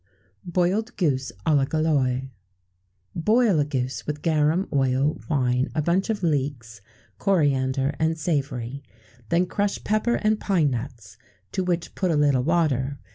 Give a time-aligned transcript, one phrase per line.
[0.01, 2.23] [XVII 78] Boiled Goose à la Gauloise.
[3.15, 6.81] Boil a goose with garum, oil, wine, a bunch of leeks,
[7.19, 8.81] coriander, and savory;
[9.29, 11.19] then crush pepper and pine nuts,
[11.51, 12.97] to which put a little water.